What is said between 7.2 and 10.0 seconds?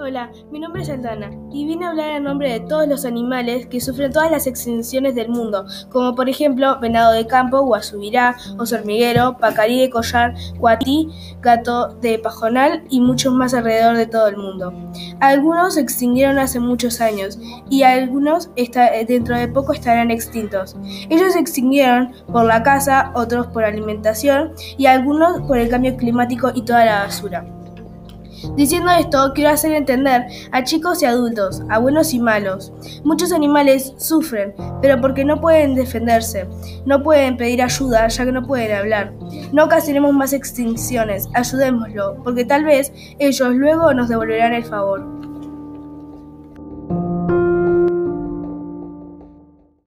campo, guasubirá, oso hormiguero, pacarí de